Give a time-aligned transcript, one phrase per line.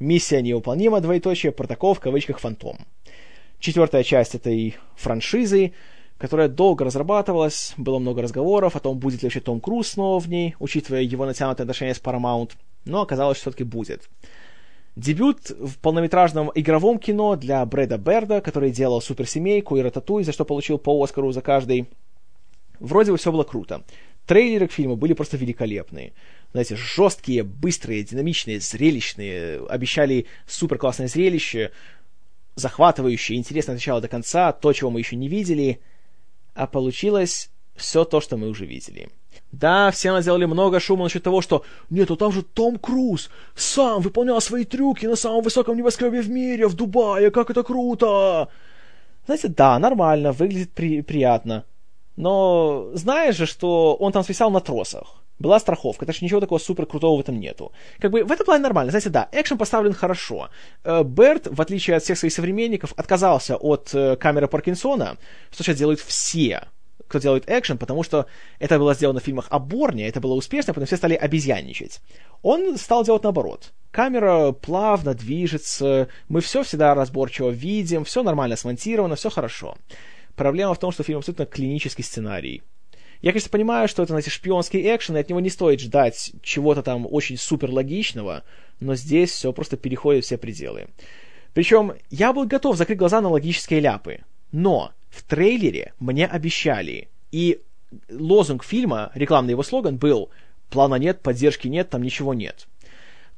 [0.00, 2.78] Миссия невыполнима, двоеточие, протокол в кавычках «Фантом».
[3.58, 5.74] Четвертая часть этой франшизы,
[6.16, 10.26] которая долго разрабатывалась, было много разговоров о том, будет ли вообще Том Круз снова в
[10.26, 12.52] ней, учитывая его натянутые отношения с Paramount,
[12.86, 14.08] но оказалось, что все-таки будет.
[14.96, 20.46] Дебют в полнометражном игровом кино для Брэда Берда, который делал «Суперсемейку» и «Рататуй», за что
[20.46, 21.90] получил по Оскару за каждый.
[22.78, 23.84] Вроде бы все было круто.
[24.24, 26.14] Трейлеры к фильму были просто великолепные.
[26.52, 29.64] Знаете, жесткие, быстрые, динамичные, зрелищные.
[29.68, 31.70] Обещали супер классное зрелище,
[32.56, 35.80] захватывающее, интересное от начала до конца, то, чего мы еще не видели.
[36.54, 39.08] А получилось все то, что мы уже видели.
[39.52, 44.00] Да, все наделали много шума насчет того, что «Нет, ну там же Том Круз сам
[44.00, 48.48] выполнял свои трюки на самом высоком небоскребе в мире, в Дубае, как это круто!»
[49.26, 51.64] Знаете, да, нормально, выглядит при приятно.
[52.16, 55.22] Но знаешь же, что он там свисал на тросах.
[55.40, 57.72] Была страховка, так что ничего такого супер крутого в этом нету.
[57.98, 58.90] Как бы в этом плане нормально.
[58.90, 60.50] Знаете, да, экшен поставлен хорошо.
[60.84, 65.16] Э, Берт, в отличие от всех своих современников, отказался от э, камеры Паркинсона,
[65.50, 66.68] что сейчас делают все
[67.08, 68.26] кто делает экшен, потому что
[68.60, 72.00] это было сделано в фильмах о Борне, это было успешно, потом все стали обезьянничать.
[72.42, 73.72] Он стал делать наоборот.
[73.90, 79.76] Камера плавно движется, мы все всегда разборчиво видим, все нормально смонтировано, все хорошо.
[80.36, 82.62] Проблема в том, что фильм абсолютно клинический сценарий.
[83.22, 86.82] Я, конечно, понимаю, что это, знаете, шпионский экшен, и от него не стоит ждать чего-то
[86.82, 88.44] там очень супер логичного,
[88.80, 90.88] но здесь все просто переходит все пределы.
[91.52, 94.20] Причем я был готов закрыть глаза на логические ляпы,
[94.52, 97.60] но в трейлере мне обещали, и
[98.10, 100.30] лозунг фильма, рекламный его слоган был
[100.70, 102.68] «Плана нет, поддержки нет, там ничего нет».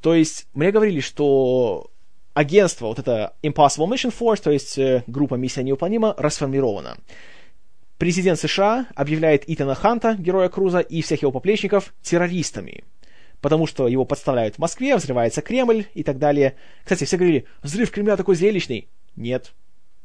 [0.00, 1.90] То есть мне говорили, что
[2.34, 6.98] агентство, вот это Impossible Mission Force, то есть э, группа «Миссия невыполнима», расформирована.
[8.02, 12.82] Президент США объявляет Итана Ханта, героя Круза, и всех его поплечников террористами,
[13.40, 16.56] потому что его подставляют в Москве, взрывается Кремль и так далее.
[16.82, 18.88] Кстати, все говорили, взрыв Кремля такой зрелищный.
[19.14, 19.52] Нет.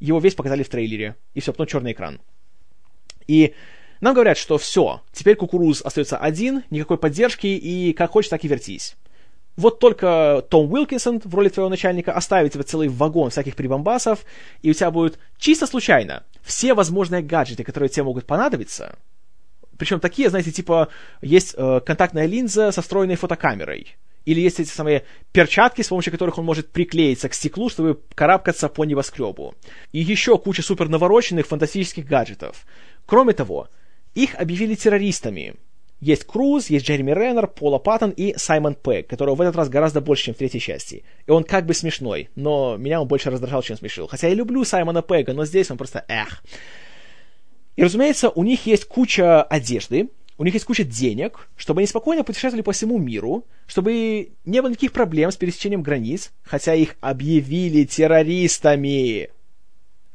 [0.00, 2.18] Его весь показали в трейлере, и все, потом черный экран.
[3.26, 3.52] И
[4.00, 8.48] нам говорят, что все, теперь Кукуруз остается один, никакой поддержки, и как хочешь, так и
[8.48, 8.96] вертись.
[9.56, 14.24] Вот только Том Уилкинсон в роли твоего начальника оставит тебе целый вагон всяких прибамбасов,
[14.62, 18.96] и у тебя будет чисто случайно все возможные гаджеты, которые тебе могут понадобиться.
[19.78, 20.88] Причем такие, знаете, типа,
[21.22, 23.96] есть э, контактная линза со встроенной фотокамерой.
[24.24, 28.68] Или есть эти самые перчатки, с помощью которых он может приклеиться к стеклу, чтобы карабкаться
[28.68, 29.54] по небоскребу.
[29.90, 32.64] И еще куча супер навороченных фантастических гаджетов.
[33.06, 33.68] Кроме того,
[34.14, 35.56] их объявили террористами.
[36.02, 40.00] Есть Круз, есть Джереми Реннер, Пола Паттон и Саймон Пегг, которого в этот раз гораздо
[40.00, 41.04] больше, чем в третьей части.
[41.28, 44.08] И он как бы смешной, но меня он больше раздражал, чем смешил.
[44.08, 46.42] Хотя я люблю Саймона Пегга, но здесь он просто эх.
[47.76, 50.08] И, разумеется, у них есть куча одежды,
[50.38, 54.70] у них есть куча денег, чтобы они спокойно путешествовали по всему миру, чтобы не было
[54.70, 59.30] никаких проблем с пересечением границ, хотя их объявили террористами.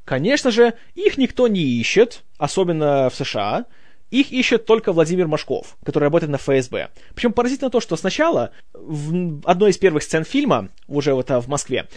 [0.03, 3.67] Конечно же, их никто не ищет, особенно в США,
[4.11, 6.89] их ищет только Владимир Машков, который работает на ФСБ.
[7.13, 11.87] Причем поразительно то, что сначала, в одной из первых сцен фильма, уже вот в Москве,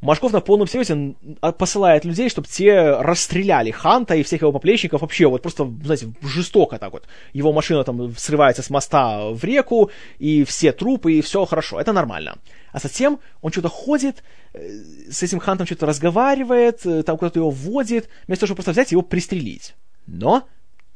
[0.00, 1.14] Машков на полном серьезе
[1.58, 6.78] посылает людей, чтобы те расстреляли Ханта и всех его поплечников вообще вот просто, знаете, жестоко
[6.78, 7.06] так вот.
[7.34, 11.92] Его машина там срывается с моста в реку, и все трупы, и все хорошо, это
[11.92, 12.38] нормально.
[12.72, 14.70] А затем он что-то ходит, э,
[15.10, 18.92] с этим Хантом что-то разговаривает, э, там куда-то его вводит, вместо того, чтобы просто взять
[18.92, 19.74] и его пристрелить.
[20.06, 20.48] Но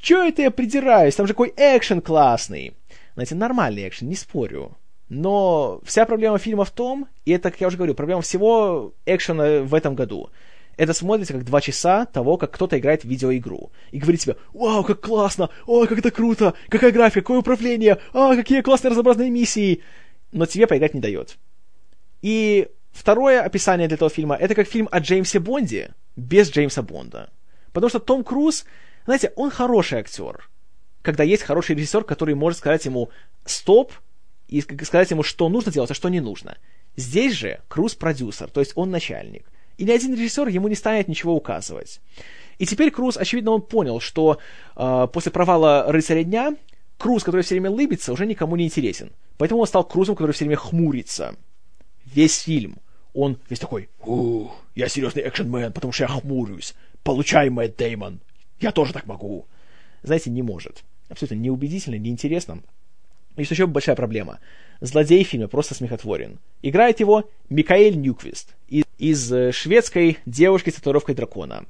[0.05, 1.15] Чё это я придираюсь?
[1.15, 2.75] Там же какой экшен классный.
[3.15, 4.77] Знаете, нормальный экшен, не спорю.
[5.09, 9.63] Но вся проблема фильма в том, и это, как я уже говорю, проблема всего экшена
[9.63, 10.29] в этом году.
[10.77, 13.73] Это смотрится как два часа того, как кто-то играет в видеоигру.
[13.93, 18.37] И говорит тебе, вау, как классно, о, как это круто, какая графика, какое управление, а,
[18.37, 19.81] какие классные разнообразные миссии.
[20.33, 21.39] Но тебе поиграть не дает.
[22.21, 27.31] И второе описание для этого фильма, это как фильм о Джеймсе Бонде без Джеймса Бонда.
[27.73, 28.67] Потому что Том Круз
[29.05, 30.49] знаете, он хороший актер.
[31.03, 33.11] Когда есть хороший режиссер, который может сказать ему
[33.45, 33.93] «стоп»,
[34.49, 36.57] и сказать ему, что нужно делать, а что не нужно.
[36.97, 39.47] Здесь же Круз продюсер, то есть он начальник.
[39.79, 42.01] И ни один режиссер ему не станет ничего указывать.
[42.59, 44.39] И теперь Круз, очевидно, он понял, что
[44.77, 46.55] э, после провала «Рыцаря дня»
[46.99, 49.11] Круз, который все время лыбится, уже никому не интересен.
[49.37, 51.35] Поэтому он стал Крузом, который все время хмурится.
[52.05, 52.77] Весь фильм.
[53.13, 56.75] Он весь такой, ух, я серьезный экшенмен, потому что я хмурюсь.
[57.03, 58.21] Получай, Мэтт Деймон.
[58.61, 59.47] Я тоже так могу.
[60.03, 60.85] Знаете, не может.
[61.09, 62.63] Абсолютно неубедительно, неинтересно.
[63.37, 64.39] Есть еще большая проблема.
[64.81, 66.39] Злодей в фильме просто смехотворен.
[66.63, 71.65] Играет его Микаэль Ньюквист из, из э, шведской девушки с татуировкой дракона.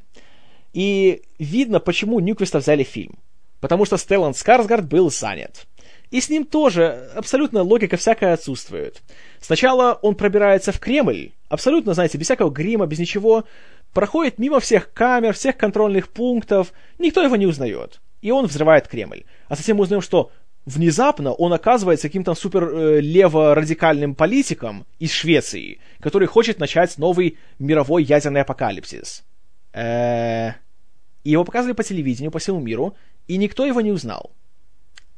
[0.73, 3.19] И видно, почему Ньюквиста взяли фильм.
[3.61, 5.67] Потому что Стеллан Скарсгард был занят.
[6.11, 9.03] И с ним тоже абсолютно логика всякая отсутствует.
[9.41, 13.45] Сначала он пробирается в Кремль, абсолютно, знаете, без всякого грима, без ничего,
[13.94, 18.00] проходит мимо всех камер, всех контрольных пунктов, никто его не узнает.
[18.20, 19.25] И он взрывает Кремль.
[19.49, 20.31] А затем мы узнаем, что
[20.67, 28.02] внезапно он оказывается каким-то супер э, лево-радикальным политиком из Швеции, который хочет начать новый мировой
[28.02, 29.25] ядерный апокалипсис.
[29.73, 30.55] Э-э-
[31.25, 32.94] его показывали по телевидению, по всему миру,
[33.29, 34.31] и никто его не узнал.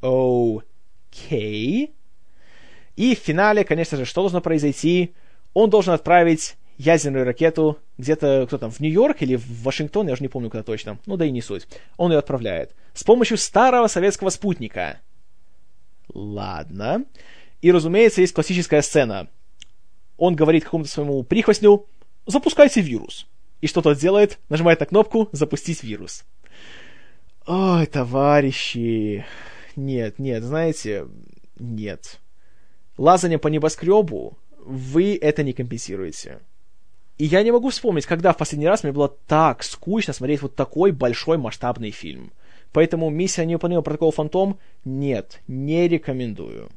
[0.00, 1.93] Окей.
[2.94, 5.14] И в финале, конечно же, что должно произойти?
[5.52, 10.23] Он должен отправить ядерную ракету где-то, кто там, в Нью-Йорк или в Вашингтон, я уже
[10.23, 10.99] не помню, куда точно.
[11.06, 11.67] Ну да и не суть.
[11.96, 12.75] Он ее отправляет.
[12.94, 15.00] С помощью старого советского спутника.
[16.12, 17.05] Ладно.
[17.62, 19.28] И, разумеется, есть классическая сцена.
[20.17, 21.87] Он говорит какому-то своему прихвостню,
[22.26, 23.26] запускайте вирус.
[23.61, 24.38] И что тот делает?
[24.49, 26.25] Нажимает на кнопку «Запустить вирус».
[27.46, 29.25] Ой, товарищи.
[29.76, 31.06] Нет, нет, знаете,
[31.58, 32.19] нет.
[32.99, 36.40] Лазание по небоскребу, вы это не компенсируете.
[37.19, 40.55] И я не могу вспомнить, когда в последний раз мне было так скучно смотреть вот
[40.55, 42.33] такой большой масштабный фильм.
[42.73, 46.69] Поэтому «Миссия невыполнима протокол Фантом» нет, не рекомендую.